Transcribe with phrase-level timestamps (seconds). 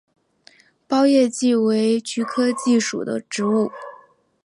[0.89, 3.71] 苞叶蓟为菊科蓟属的植物。